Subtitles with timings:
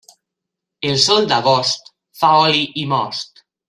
[0.93, 3.49] El sol d'agost fa oli i most.